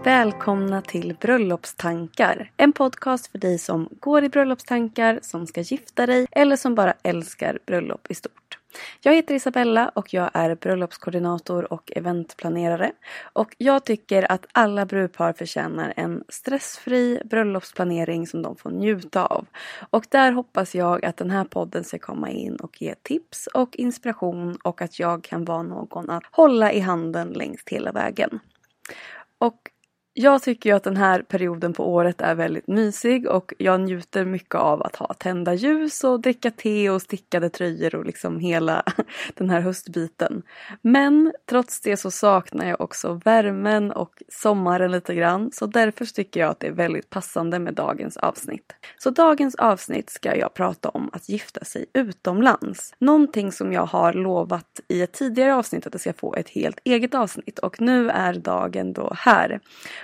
[0.00, 2.50] och välkomna till Bröllopstankar.
[2.56, 6.94] En podcast för dig som går i bröllopstankar, som ska gifta dig eller som bara
[7.02, 8.58] älskar bröllop i stort.
[9.02, 12.92] Jag heter Isabella och jag är bröllopskoordinator och eventplanerare.
[13.32, 19.46] Och jag tycker att alla brudpar förtjänar en stressfri bröllopsplanering som de får njuta av.
[19.90, 23.76] Och där hoppas jag att den här podden ska komma in och ge tips och
[23.76, 28.40] inspiration och att jag kan vara någon att hålla i handen längs hela vägen.
[29.38, 29.70] Och
[30.20, 34.24] jag tycker ju att den här perioden på året är väldigt mysig och jag njuter
[34.24, 38.82] mycket av att ha tända ljus och dricka te och stickade tröjor och liksom hela
[39.34, 40.42] den här höstbiten.
[40.82, 46.40] Men trots det så saknar jag också värmen och sommaren lite grann så därför tycker
[46.40, 48.72] jag att det är väldigt passande med dagens avsnitt.
[48.96, 52.94] Så dagens avsnitt ska jag prata om att gifta sig utomlands.
[52.98, 56.78] Någonting som jag har lovat i ett tidigare avsnitt att det ska få ett helt
[56.84, 59.60] eget avsnitt och nu är dagen då här.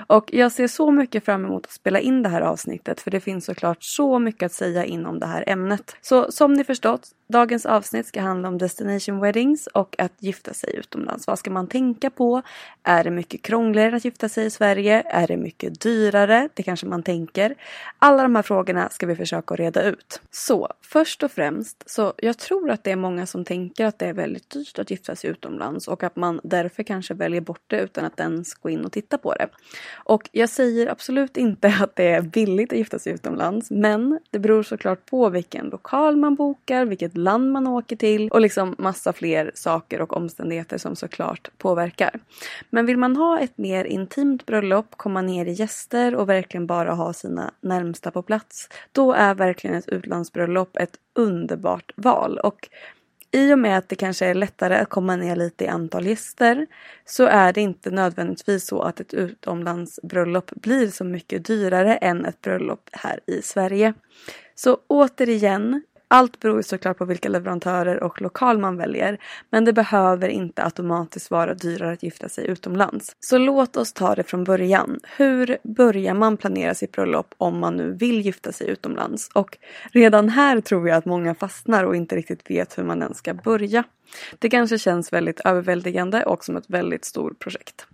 [0.06, 3.20] Och jag ser så mycket fram emot att spela in det här avsnittet för det
[3.20, 5.96] finns såklart så mycket att säga inom det här ämnet.
[6.00, 10.76] Så som ni förstått, dagens avsnitt ska handla om destination weddings och att gifta sig
[10.76, 11.26] utomlands.
[11.26, 12.42] Vad ska man tänka på?
[12.82, 15.02] Är det mycket krångligare att gifta sig i Sverige?
[15.06, 16.48] Är det mycket dyrare?
[16.54, 17.54] Det kanske man tänker.
[17.98, 20.20] Alla de här frågorna ska vi försöka reda ut.
[20.30, 24.06] Så först och främst, så jag tror att det är många som tänker att det
[24.06, 27.80] är väldigt dyrt att gifta sig utomlands och att man därför kanske väljer bort det
[27.80, 29.48] utan att ens gå in och titta på det.
[29.94, 34.38] Och jag säger absolut inte att det är billigt att gifta sig utomlands men det
[34.38, 39.12] beror såklart på vilken lokal man bokar, vilket land man åker till och liksom massa
[39.12, 42.20] fler saker och omständigheter som såklart påverkar.
[42.70, 46.94] Men vill man ha ett mer intimt bröllop, komma ner i gäster och verkligen bara
[46.94, 52.38] ha sina närmsta på plats, då är verkligen ett utlandsbröllop ett underbart val.
[52.38, 52.68] Och
[53.34, 56.66] i och med att det kanske är lättare att komma ner lite i antal gäster
[57.04, 62.40] så är det inte nödvändigtvis så att ett utomlandsbröllop blir så mycket dyrare än ett
[62.40, 63.94] bröllop här i Sverige.
[64.54, 65.82] Så återigen,
[66.14, 69.18] allt beror såklart på vilka leverantörer och lokal man väljer.
[69.50, 73.16] Men det behöver inte automatiskt vara dyrare att gifta sig utomlands.
[73.20, 75.00] Så låt oss ta det från början.
[75.16, 79.30] Hur börjar man planera sitt bröllop om man nu vill gifta sig utomlands?
[79.34, 79.58] Och
[79.92, 83.34] redan här tror jag att många fastnar och inte riktigt vet hur man ens ska
[83.34, 83.84] börja.
[84.38, 87.86] Det kanske känns väldigt överväldigande och som ett väldigt stort projekt.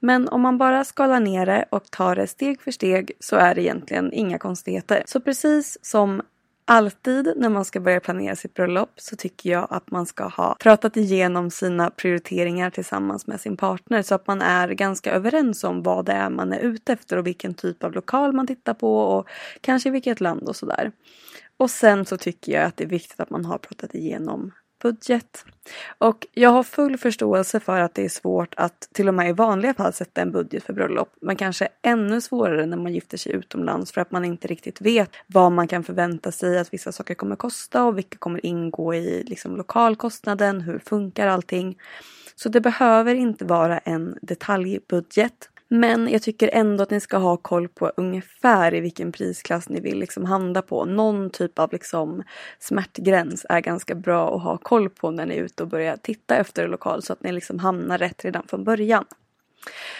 [0.00, 3.54] Men om man bara skalar ner det och tar det steg för steg så är
[3.54, 5.02] det egentligen inga konstigheter.
[5.06, 6.22] Så precis som
[6.72, 10.56] Alltid när man ska börja planera sitt bröllop så tycker jag att man ska ha
[10.60, 15.82] pratat igenom sina prioriteringar tillsammans med sin partner så att man är ganska överens om
[15.82, 18.98] vad det är man är ute efter och vilken typ av lokal man tittar på
[18.98, 19.28] och
[19.60, 20.92] kanske vilket land och sådär.
[21.56, 25.44] Och sen så tycker jag att det är viktigt att man har pratat igenom budget.
[25.98, 29.32] Och jag har full förståelse för att det är svårt att till och med i
[29.32, 31.12] vanliga fall sätta en budget för bröllop.
[31.20, 35.10] Men kanske ännu svårare när man gifter sig utomlands för att man inte riktigt vet
[35.26, 39.24] vad man kan förvänta sig att vissa saker kommer kosta och vilka kommer ingå i
[39.24, 41.78] liksom, lokalkostnaden, hur funkar allting.
[42.34, 45.48] Så det behöver inte vara en detaljbudget.
[45.72, 49.80] Men jag tycker ändå att ni ska ha koll på ungefär i vilken prisklass ni
[49.80, 50.84] vill liksom handla på.
[50.84, 52.22] Någon typ av liksom
[52.58, 56.36] smärtgräns är ganska bra att ha koll på när ni är ute och börjar titta
[56.36, 59.04] efter en lokal så att ni liksom hamnar rätt redan från början.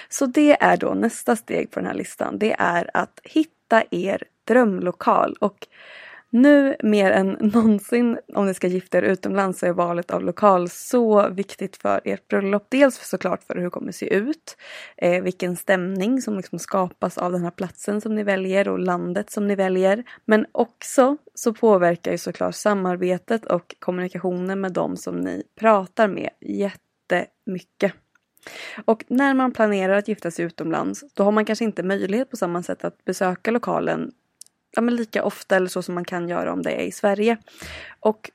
[0.08, 2.38] Så det är då nästa steg på den här listan.
[2.38, 5.36] Det är att hitta er drömlokal.
[5.40, 5.66] Och
[6.30, 10.68] nu mer än någonsin om ni ska gifta er utomlands så är valet av lokal
[10.68, 12.66] så viktigt för ert bröllop.
[12.68, 14.56] Dels såklart för hur det kommer se ut,
[14.96, 19.30] eh, vilken stämning som liksom skapas av den här platsen som ni väljer och landet
[19.30, 20.04] som ni väljer.
[20.24, 26.30] Men också så påverkar ju såklart samarbetet och kommunikationen med dem som ni pratar med
[26.40, 27.92] jättemycket.
[28.84, 32.36] Och när man planerar att gifta sig utomlands då har man kanske inte möjlighet på
[32.36, 34.12] samma sätt att besöka lokalen
[34.76, 37.36] ja, men lika ofta eller så som man kan göra om det är i Sverige.
[38.00, 38.30] Och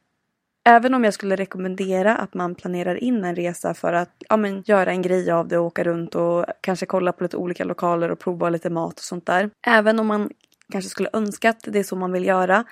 [0.70, 4.64] även om jag skulle rekommendera att man planerar in en resa för att ja, men,
[4.66, 8.12] göra en grej av det och åka runt och kanske kolla på lite olika lokaler
[8.12, 9.50] och prova lite mat och sånt där.
[9.68, 10.30] Även om man
[10.71, 12.63] kanske skulle önska att det är så man vill göra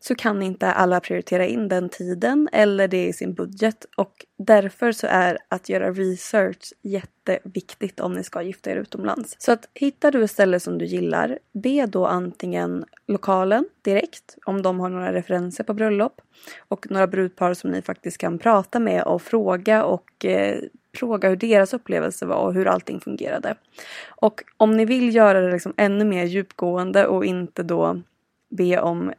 [0.00, 4.92] så kan inte alla prioritera in den tiden eller det i sin budget och därför
[4.92, 9.36] så är att göra research jätteviktigt om ni ska gifta er utomlands.
[9.38, 14.62] Så att hittar du ett ställe som du gillar, be då antingen lokalen direkt om
[14.62, 16.20] de har några referenser på bröllop
[16.68, 20.58] och några brudpar som ni faktiskt kan prata med och fråga och eh,
[20.96, 23.54] fråga hur deras upplevelse var och hur allting fungerade.
[24.08, 28.02] Och om ni vill göra det liksom ännu mer djupgående och inte då
[28.50, 29.12] be om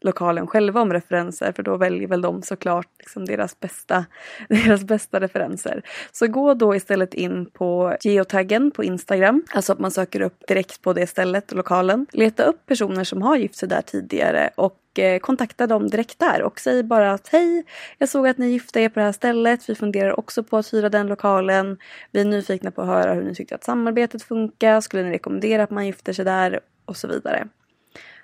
[0.00, 4.04] lokalen själva om referenser för då väljer väl de såklart liksom deras, bästa,
[4.48, 5.82] deras bästa referenser.
[6.12, 10.82] Så gå då istället in på geotaggen på Instagram, alltså att man söker upp direkt
[10.82, 12.06] på det stället, lokalen.
[12.12, 16.42] Leta upp personer som har gift sig där tidigare och eh, kontakta dem direkt där
[16.42, 17.64] och säg bara att hej,
[17.98, 19.68] jag såg att ni gifte er på det här stället.
[19.68, 21.78] Vi funderar också på att hyra den lokalen.
[22.10, 24.80] Vi är nyfikna på att höra hur ni tyckte att samarbetet funkar.
[24.80, 26.60] Skulle ni rekommendera att man gifter sig där?
[26.84, 27.48] Och så vidare.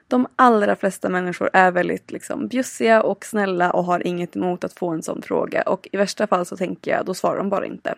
[0.09, 4.73] De allra flesta människor är väldigt liksom, bjussiga och snälla och har inget emot att
[4.73, 5.63] få en sån fråga.
[5.63, 7.95] Och i värsta fall så tänker jag, då svarar de bara inte.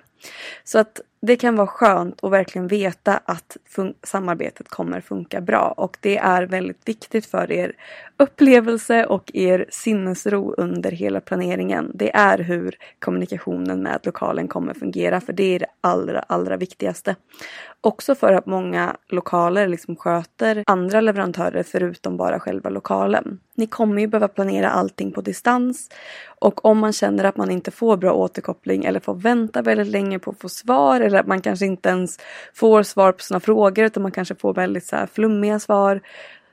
[0.64, 3.56] Så att det kan vara skönt att verkligen veta att
[4.02, 7.72] samarbetet kommer funka bra och det är väldigt viktigt för er
[8.16, 11.90] upplevelse och er sinnesro under hela planeringen.
[11.94, 17.16] Det är hur kommunikationen med lokalen kommer fungera för det är det allra, allra viktigaste.
[17.80, 23.40] Också för att många lokaler liksom sköter andra leverantörer förutom bara själva lokalen.
[23.54, 25.88] Ni kommer ju behöva planera allting på distans
[26.40, 30.18] och om man känner att man inte får bra återkoppling eller får vänta väldigt länge
[30.18, 32.18] på att få svar eller att man kanske inte ens
[32.54, 36.00] får svar på sina frågor utan man kanske får väldigt så här flummiga svar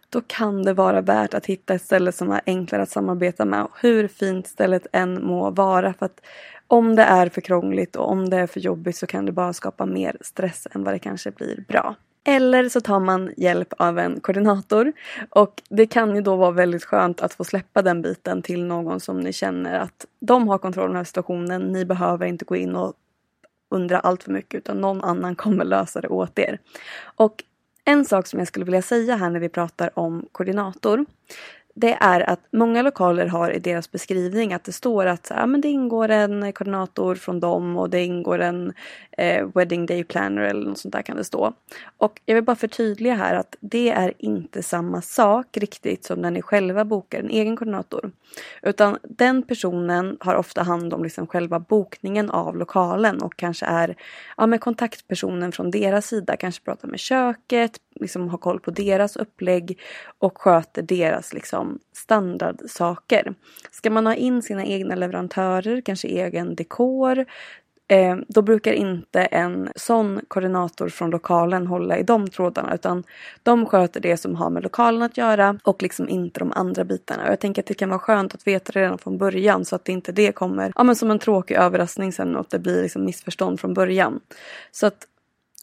[0.10, 3.68] då kan det vara värt att hitta ett ställe som är enklare att samarbeta med.
[3.82, 5.94] Hur fint stället än må vara.
[5.94, 6.22] För att
[6.68, 9.54] om det är för krångligt och om det är för jobbigt så kan det bara
[9.54, 11.96] skapa mer stress än vad det kanske blir bra.
[12.28, 14.94] Eller så tar man hjälp av en koordinator
[15.30, 19.00] och det kan ju då vara väldigt skönt att få släppa den biten till någon
[19.00, 21.62] som ni känner att de har kontrollen över situationen.
[21.62, 22.94] Ni behöver inte gå in och
[23.76, 26.60] undra allt för mycket utan någon annan kommer lösa det åt er.
[27.16, 27.44] Och
[27.86, 31.06] en sak som jag skulle vilja säga här när vi pratar om koordinator
[31.78, 35.62] det är att många lokaler har i deras beskrivning att det står att ah, men
[35.62, 38.74] det ingår en koordinator från dem och det ingår en
[39.18, 41.54] eh, wedding day planner eller något sånt där kan det stå.
[41.98, 46.32] Och jag vill bara förtydliga här att det är inte samma sak riktigt som när
[46.32, 48.12] ni själva bokar en egen koordinator.
[48.62, 53.96] Utan den personen har ofta hand om liksom själva bokningen av lokalen och kanske är
[54.38, 59.16] ja, med kontaktpersonen från deras sida, kanske pratar med köket, liksom har koll på deras
[59.16, 59.80] upplägg
[60.20, 63.34] och sköter deras liksom standardsaker.
[63.72, 67.26] Ska man ha in sina egna leverantörer, kanske egen dekor,
[67.88, 73.04] eh, då brukar inte en sån koordinator från lokalen hålla i de trådarna utan
[73.44, 77.24] de sköter det som har med lokalen att göra och liksom inte de andra bitarna.
[77.24, 79.90] Och jag tänker att det kan vara skönt att veta redan från början så att
[79.90, 83.06] inte det kommer ja, men som en tråkig överraskning sen och att det blir liksom
[83.06, 84.20] missförstånd från början.
[84.72, 85.08] Så att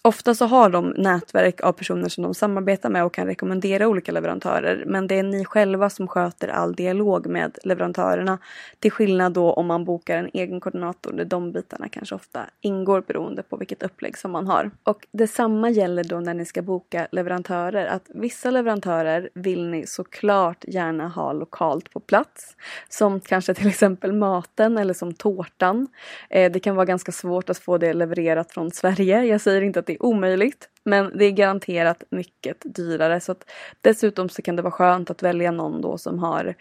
[0.05, 4.13] Ofta så har de nätverk av personer som de samarbetar med och kan rekommendera olika
[4.13, 4.85] leverantörer.
[4.87, 8.39] Men det är ni själva som sköter all dialog med leverantörerna.
[8.79, 13.01] Till skillnad då om man bokar en egen koordinator där de bitarna kanske ofta ingår
[13.01, 14.71] beroende på vilket upplägg som man har.
[14.85, 17.87] Och detsamma gäller då när ni ska boka leverantörer.
[17.87, 22.57] Att vissa leverantörer vill ni såklart gärna ha lokalt på plats.
[22.89, 25.87] Som kanske till exempel maten eller som tårtan.
[26.31, 29.25] Eh, det kan vara ganska svårt att få det levererat från Sverige.
[29.25, 30.69] Jag säger inte att det är omöjligt.
[30.85, 33.21] Men det är garanterat mycket dyrare.
[33.21, 36.55] Så att dessutom så kan det vara skönt att välja någon då som har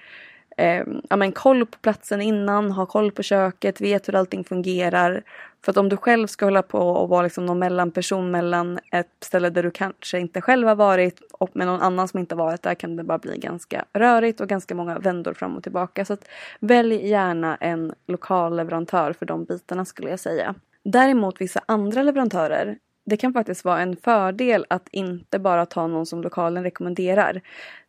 [0.58, 5.24] eh, ja, men koll på platsen innan, har koll på köket, vet hur allting fungerar.
[5.66, 9.18] För att om du själv ska hålla på och vara liksom någon mellanperson mellan ett
[9.20, 12.62] ställe där du kanske inte själv har varit och med någon annan som inte varit
[12.62, 16.06] där kan det bara bli ganska rörigt och ganska många vändor fram och tillbaka.
[16.06, 16.28] Så att
[16.60, 20.56] välj gärna en lokal leverantör för de bitarna skulle jag säga.
[20.84, 26.06] Däremot vissa andra leverantörer det kan faktiskt vara en fördel att inte bara ta någon
[26.06, 27.42] som lokalen rekommenderar.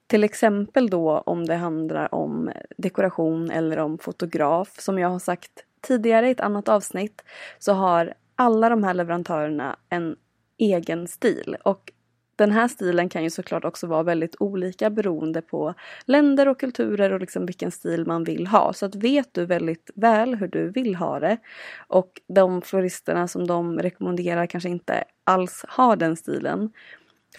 [0.06, 4.80] Till exempel då om det handlar om dekoration eller om fotograf.
[4.80, 5.50] Som jag har sagt
[5.80, 7.24] tidigare i ett annat avsnitt
[7.58, 10.16] så har alla de här leverantörerna en
[10.58, 11.56] egen stil.
[11.64, 11.92] Och
[12.36, 15.74] den här stilen kan ju såklart också vara väldigt olika beroende på
[16.04, 18.72] länder och kulturer och liksom vilken stil man vill ha.
[18.72, 21.36] Så att vet du väldigt väl hur du vill ha det
[21.88, 26.72] och de floristerna som de rekommenderar kanske inte alls har den stilen.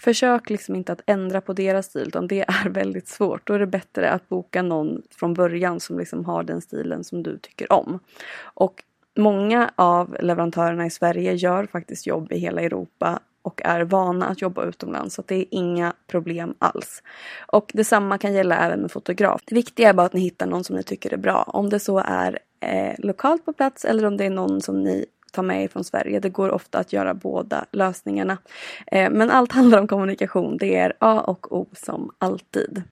[0.00, 3.46] Försök liksom inte att ändra på deras stil utan det är väldigt svårt.
[3.46, 7.22] Då är det bättre att boka någon från början som liksom har den stilen som
[7.22, 7.98] du tycker om.
[8.42, 8.82] Och
[9.16, 14.42] Många av leverantörerna i Sverige gör faktiskt jobb i hela Europa och är vana att
[14.42, 17.02] jobba utomlands så det är inga problem alls.
[17.46, 19.40] Och detsamma kan gälla även med fotograf.
[19.46, 21.42] Det viktiga är bara att ni hittar någon som ni tycker är bra.
[21.42, 25.06] Om det så är eh, lokalt på plats eller om det är någon som ni
[25.32, 26.20] tar med er från Sverige.
[26.20, 28.38] Det går ofta att göra båda lösningarna.
[28.86, 30.56] Eh, men allt handlar om kommunikation.
[30.56, 32.82] Det är A och O som alltid.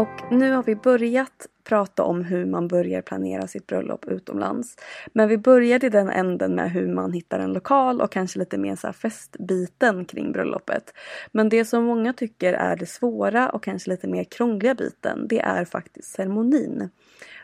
[0.00, 4.76] Och nu har vi börjat prata om hur man börjar planera sitt bröllop utomlands.
[5.12, 8.58] Men vi började i den änden med hur man hittar en lokal och kanske lite
[8.58, 10.94] mer så här festbiten kring bröllopet.
[11.32, 15.40] Men det som många tycker är det svåra och kanske lite mer krångliga biten, det
[15.40, 16.90] är faktiskt ceremonin.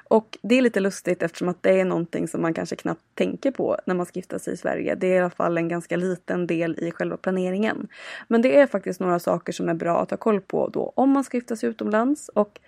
[0.08, 3.50] Och det är lite lustigt eftersom att det är någonting som man kanske knappt tänker
[3.50, 4.94] på när man ska gifta sig i Sverige.
[4.94, 7.88] Det är i alla fall en ganska liten del i själva planeringen.
[8.28, 11.10] Men det är faktiskt några saker som är bra att ha koll på då om
[11.10, 12.60] man ska gifta sig utomlands och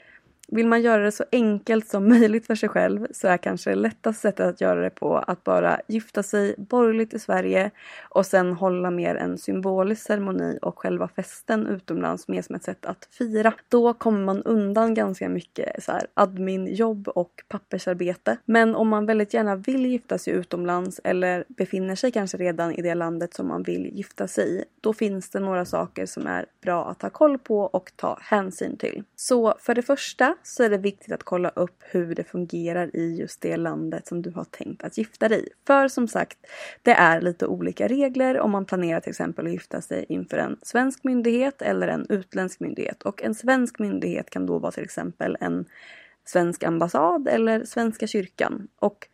[0.53, 3.77] vill man göra det så enkelt som möjligt för sig själv så är kanske det
[3.77, 7.71] lättaste sättet att göra det på att bara gifta sig borgerligt i Sverige
[8.09, 12.87] och sen hålla mer en symbolisk ceremoni och själva festen utomlands mer som ett sätt
[12.87, 13.53] att fira.
[13.69, 18.37] Då kommer man undan ganska mycket så här adminjobb och pappersarbete.
[18.45, 22.83] Men om man väldigt gärna vill gifta sig utomlands eller befinner sig kanske redan i
[22.83, 26.47] det landet som man vill gifta sig i, då finns det några saker som är
[26.63, 29.03] bra att ha koll på och ta hänsyn till.
[29.17, 33.17] Så för det första så är det viktigt att kolla upp hur det fungerar i
[33.17, 35.49] just det landet som du har tänkt att gifta dig i.
[35.67, 36.39] För som sagt,
[36.83, 40.59] det är lite olika regler om man planerar till exempel att gifta sig inför en
[40.63, 43.03] svensk myndighet eller en utländsk myndighet.
[43.03, 45.65] Och en svensk myndighet kan då vara till exempel en
[46.25, 48.69] svensk ambassad eller Svenska kyrkan.
[48.79, 49.09] Och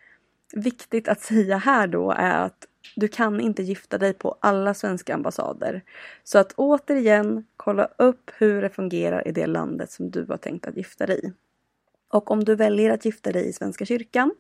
[0.53, 2.67] viktigt att säga här då är att
[2.97, 5.83] du kan inte gifta dig på alla svenska ambassader.
[6.25, 10.67] Så att återigen kolla upp hur det fungerar i det landet som du har tänkt
[10.67, 11.33] att gifta dig i.
[12.09, 14.35] Och om du väljer att gifta dig i Svenska kyrkan,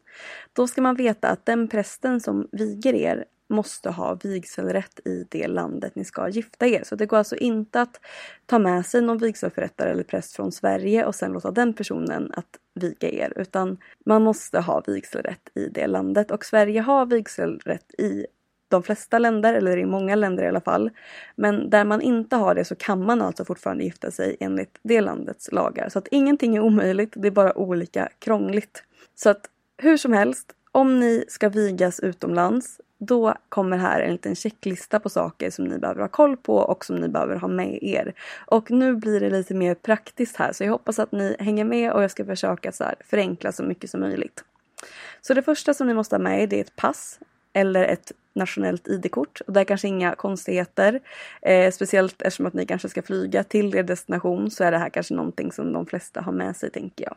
[0.52, 5.48] då ska man veta att den prästen som viger er måste ha vigselrätt i det
[5.48, 6.82] landet ni ska gifta er.
[6.84, 8.00] Så det går alltså inte att
[8.46, 12.58] ta med sig någon vigselförrättare eller präst från Sverige och sen låta den personen att
[12.74, 13.32] viga er.
[13.36, 16.30] Utan man måste ha vigselrätt i det landet.
[16.30, 18.26] Och Sverige har vigselrätt i
[18.74, 20.90] de flesta länder, eller i många länder i alla fall.
[21.36, 25.00] Men där man inte har det så kan man alltså fortfarande gifta sig enligt det
[25.00, 25.88] landets lagar.
[25.88, 28.82] Så att ingenting är omöjligt, det är bara olika krångligt.
[29.14, 34.34] Så att hur som helst, om ni ska vigas utomlands då kommer här en liten
[34.34, 37.78] checklista på saker som ni behöver ha koll på och som ni behöver ha med
[37.82, 38.14] er.
[38.46, 41.92] Och nu blir det lite mer praktiskt här så jag hoppas att ni hänger med
[41.92, 44.44] och jag ska försöka så förenkla så mycket som möjligt.
[45.20, 47.18] Så det första som ni måste ha med er det är ett pass
[47.54, 49.40] eller ett nationellt ID-kort.
[49.40, 51.00] Och det är kanske inga konstigheter.
[51.42, 54.90] Eh, speciellt eftersom att ni kanske ska flyga till er destination så är det här
[54.90, 57.16] kanske någonting som de flesta har med sig tänker jag.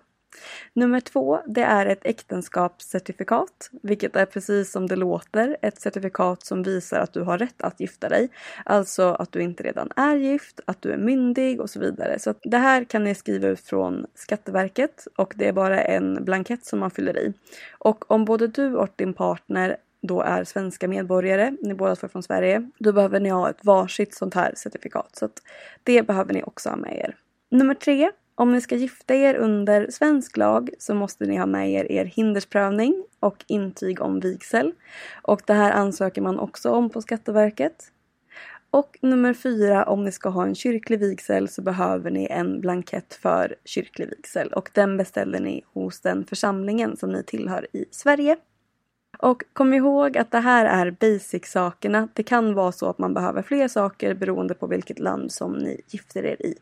[0.74, 6.64] Nummer två, det är ett äktenskapscertifikat, vilket är precis som det låter ett certifikat som
[6.64, 8.30] visar att du har rätt att gifta dig.
[8.66, 12.20] Alltså att du inte redan är gift, att du är myndig och så vidare.
[12.20, 16.66] Så det här kan ni skriva ut från Skatteverket och det är bara en blankett
[16.66, 17.34] som man fyller i.
[17.72, 22.24] Och om både du och din partner då är svenska medborgare, ni båda två från
[22.24, 25.16] Sverige, då behöver ni ha ett varsitt sånt här certifikat.
[25.16, 25.42] Så att
[25.84, 27.16] det behöver ni också ha med er.
[27.52, 31.72] Nummer tre, om ni ska gifta er under svensk lag så måste ni ha med
[31.72, 34.72] er er hindersprövning och intyg om vigsel.
[35.22, 37.92] Och det här ansöker man också om på Skatteverket.
[38.70, 43.14] Och nummer fyra, om ni ska ha en kyrklig vigsel så behöver ni en blankett
[43.14, 48.38] för kyrklig vigsel och den beställer ni hos den församlingen som ni tillhör i Sverige.
[49.18, 52.08] Och kom ihåg att det här är basic-sakerna.
[52.14, 55.82] Det kan vara så att man behöver fler saker beroende på vilket land som ni
[55.88, 56.56] gifter er i.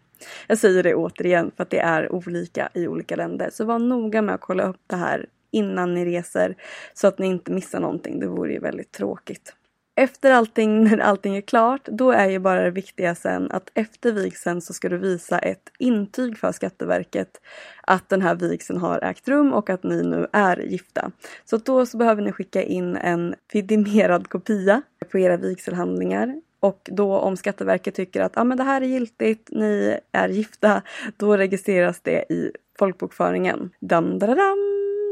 [0.47, 3.49] Jag säger det återigen för att det är olika i olika länder.
[3.53, 6.55] Så var noga med att kolla upp det här innan ni reser
[6.93, 8.19] så att ni inte missar någonting.
[8.19, 9.53] Det vore ju väldigt tråkigt.
[9.95, 14.11] Efter allting, när allting är klart, då är ju bara det viktiga sen att efter
[14.11, 17.41] vigseln så ska du visa ett intyg för Skatteverket
[17.81, 21.11] att den här vigseln har ägt rum och att ni nu är gifta.
[21.45, 27.17] Så då så behöver ni skicka in en vidimerad kopia på era vigselhandlingar och då
[27.17, 30.81] om Skatteverket tycker att ah, men det här är giltigt, ni är gifta,
[31.17, 33.71] då registreras det i folkbokföringen.
[33.79, 34.57] Dam, dam, dam,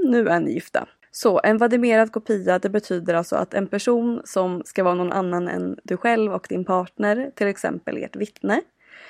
[0.06, 0.88] nu är ni gifta.
[1.16, 5.48] Så en vadimerad kopia det betyder alltså att en person som ska vara någon annan
[5.48, 8.62] än du själv och din partner, till exempel ert vittne,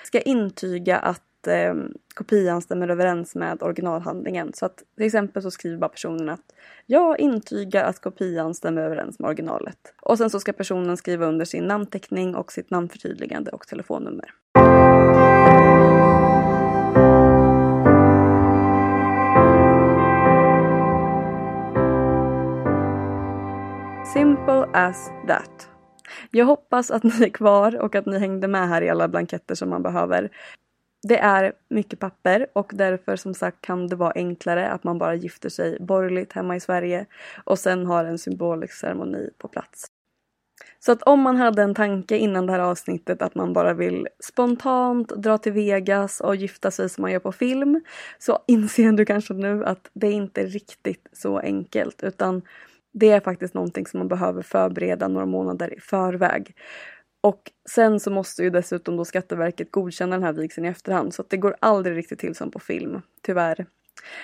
[0.04, 1.74] ska intyga att eh,
[2.14, 4.54] kopian stämmer överens med originalhandlingen.
[4.54, 6.54] Så att till exempel så skriver bara personen att
[6.86, 9.94] jag intygar att kopian stämmer överens med originalet.
[10.02, 14.34] Och sen så ska personen skriva under sin namnteckning och sitt namnförtydligande och telefonnummer.
[24.14, 25.70] Simple as that.
[26.32, 29.56] Jag hoppas att ni är kvar och att ni hängde med här i alla blanketter
[29.56, 30.30] som man behöver.
[31.08, 35.16] Det är mycket papper och därför som sagt kan det vara enklare att man bara
[35.16, 37.06] gifter sig borgerligt hemma i Sverige
[37.44, 39.86] och sen har en symbolisk ceremoni på plats.
[40.80, 44.08] Så att om man hade en tanke innan det här avsnittet att man bara vill
[44.20, 47.82] spontant dra till Vegas och gifta sig som man gör på film
[48.20, 52.42] så inser du kanske nu att det inte är riktigt så enkelt utan
[52.94, 56.56] det är faktiskt någonting som man behöver förbereda några månader i förväg.
[57.22, 61.22] Och sen så måste ju dessutom då Skatteverket godkänna den här vigseln i efterhand så
[61.22, 63.66] att det går aldrig riktigt till som på film, tyvärr.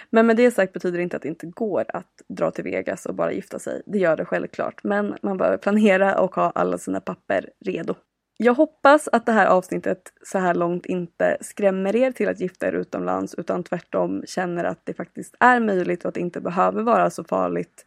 [0.10, 3.06] Men med det sagt betyder det inte att det inte går att dra till Vegas
[3.06, 3.82] och bara gifta sig.
[3.86, 7.96] Det gör det självklart, men man behöver planera och ha alla sina papper redo.
[8.42, 12.68] Jag hoppas att det här avsnittet så här långt inte skrämmer er till att gifta
[12.68, 16.84] er utomlands utan tvärtom känner att det faktiskt är möjligt och att det inte behöver
[16.84, 17.86] vara så farligt,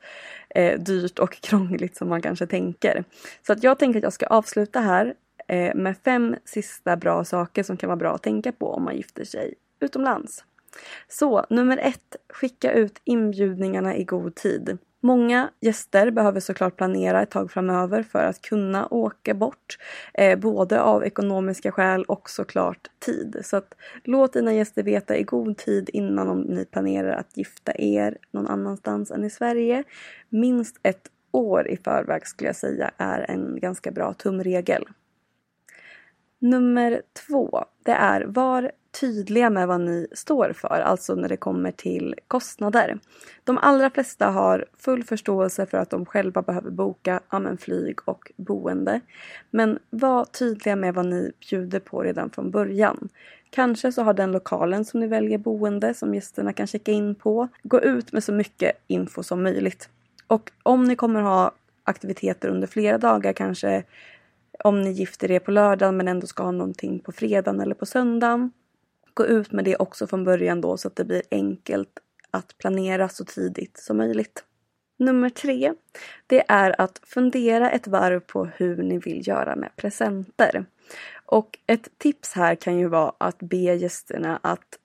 [0.50, 3.04] eh, dyrt och krångligt som man kanske tänker.
[3.46, 5.14] Så att jag tänker att jag ska avsluta här
[5.48, 8.96] eh, med fem sista bra saker som kan vara bra att tänka på om man
[8.96, 10.44] gifter sig utomlands.
[11.08, 14.78] Så nummer ett, skicka ut inbjudningarna i god tid.
[15.04, 19.78] Många gäster behöver såklart planera ett tag framöver för att kunna åka bort.
[20.14, 23.40] Eh, både av ekonomiska skäl och såklart tid.
[23.44, 27.72] Så att låt dina gäster veta i god tid innan om ni planerar att gifta
[27.78, 29.84] er någon annanstans än i Sverige.
[30.28, 34.84] Minst ett år i förväg skulle jag säga är en ganska bra tumregel.
[36.42, 41.70] Nummer två, det är var tydliga med vad ni står för, alltså när det kommer
[41.70, 42.98] till kostnader.
[43.44, 48.32] De allra flesta har full förståelse för att de själva behöver boka ja, flyg och
[48.36, 49.00] boende.
[49.50, 53.08] Men var tydliga med vad ni bjuder på redan från början.
[53.50, 57.48] Kanske så har den lokalen som ni väljer boende som gästerna kan checka in på.
[57.62, 59.88] Gå ut med så mycket info som möjligt.
[60.26, 61.52] Och om ni kommer ha
[61.84, 63.84] aktiviteter under flera dagar, kanske
[64.64, 67.86] om ni gifter er på lördagen men ändå ska ha någonting på fredagen eller på
[67.86, 68.50] söndagen.
[69.14, 71.98] Gå ut med det också från början då så att det blir enkelt
[72.30, 74.44] att planera så tidigt som möjligt.
[74.98, 75.72] Nummer tre,
[76.26, 80.64] det är att fundera ett varv på hur ni vill göra med presenter.
[81.26, 84.78] Och ett tips här kan ju vara att be gästerna att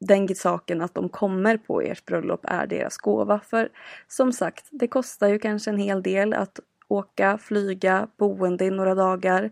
[0.00, 3.40] den saken att de kommer på ert bröllop är deras gåva.
[3.40, 3.68] För
[4.08, 6.60] som sagt, det kostar ju kanske en hel del att
[6.92, 9.50] åka, flyga, boende i några dagar.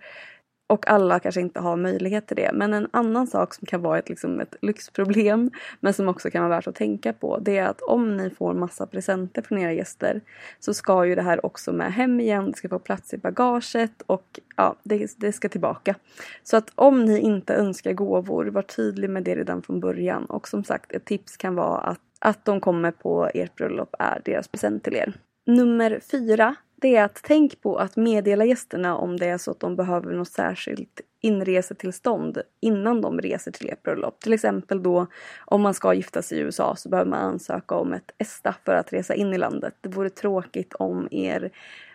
[0.70, 2.50] Och alla kanske inte har möjlighet till det.
[2.55, 5.50] Men en annan sak som kan vara ett, liksom ett lyxproblem
[5.81, 8.55] men som också kan vara värt att tänka på det är att om ni får
[8.55, 10.20] massa presenter från era gäster
[10.59, 12.50] så ska ju det här också med hem igen.
[12.50, 15.94] Det ska få plats i bagaget och ja, det, det ska tillbaka.
[16.42, 20.24] Så att om ni inte önskar gåvor, var tydlig med det redan från början.
[20.24, 24.22] Och som sagt, ett tips kan vara att, att de kommer på ert bröllop är
[24.24, 25.14] deras present till er.
[25.46, 29.60] Nummer fyra det är att tänk på att meddela gästerna om det är så att
[29.60, 34.20] de behöver något särskilt inresetillstånd innan de reser till ert bröllop.
[34.20, 35.06] Till exempel då
[35.38, 38.74] om man ska gifta sig i USA så behöver man ansöka om ett ESTA för
[38.74, 39.74] att resa in i landet.
[39.80, 41.50] Det vore tråkigt om er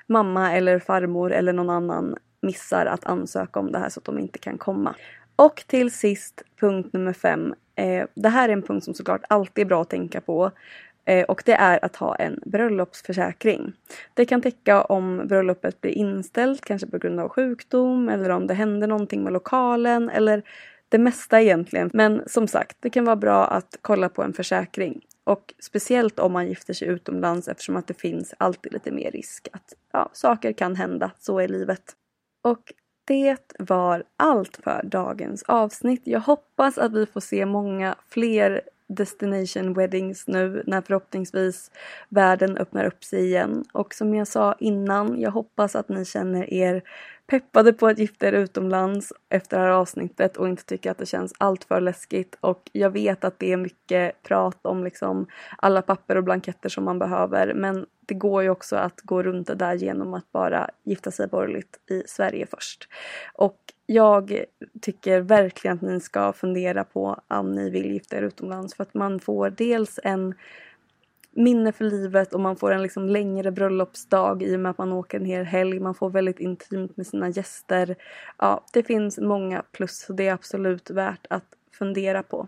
[0.08, 4.20] mamma eller farmor eller någon annan missar att ansöka om det här så att de
[4.20, 4.96] inte kan komma.
[5.36, 7.54] Och till sist punkt nummer fem.
[7.76, 10.52] Eh, det här är en punkt som såklart alltid är bra att tänka på.
[11.06, 13.74] Eh, och det är att ha en bröllopsförsäkring.
[14.14, 18.54] Det kan täcka om bröllopet blir inställt, kanske på grund av sjukdom eller om det
[18.54, 20.44] händer någonting med lokalen eller
[20.90, 21.90] det mesta egentligen.
[21.94, 25.02] Men som sagt, det kan vara bra att kolla på en försäkring.
[25.24, 29.48] Och speciellt om man gifter sig utomlands eftersom att det finns alltid lite mer risk
[29.52, 31.84] att ja, saker kan hända, så är livet.
[32.44, 32.74] Och
[33.08, 36.02] det var allt för dagens avsnitt.
[36.04, 41.72] Jag hoppas att vi får se många fler destination weddings nu när förhoppningsvis
[42.10, 43.64] världen öppnar upp sig igen.
[43.72, 46.84] Och som jag sa innan, jag hoppas att ni känner er
[47.28, 51.06] peppade på att gifta er utomlands efter det här avsnittet och inte tycker att det
[51.06, 52.38] känns alltför läskigt.
[52.42, 56.84] Och jag vet att det är mycket prat om liksom alla papper och blanketter som
[56.84, 60.70] man behöver men det går ju också att gå runt det där genom att bara
[60.84, 62.88] gifta sig borgerligt i Sverige först.
[63.34, 64.44] Och jag
[64.82, 68.94] tycker verkligen att ni ska fundera på om ni vill gifta er utomlands för att
[68.94, 70.36] man får dels en
[71.36, 74.94] minne för livet och man får en liksom längre bröllopsdag i och med att man
[74.94, 75.80] åker en hel helg.
[75.80, 77.96] Man får väldigt intimt med sina gäster.
[78.38, 81.46] Ja, det finns många plus så det är absolut värt att
[81.78, 82.48] fundera på.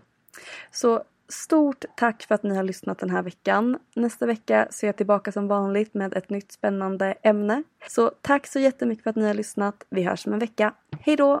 [0.70, 3.78] Så stort tack för att ni har lyssnat den här veckan.
[3.94, 7.62] Nästa vecka så är jag tillbaka som vanligt med ett nytt spännande ämne.
[7.88, 9.84] Så tack så jättemycket för att ni har lyssnat.
[9.90, 10.74] Vi hörs om en vecka.
[11.00, 11.40] Hej då!